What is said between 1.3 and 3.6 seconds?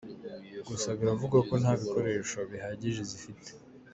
ko nta bikoresho bihagije zifite.